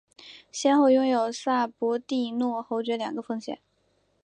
[0.51, 3.59] 先后拥有萨博蒂诺侯爵两个封衔。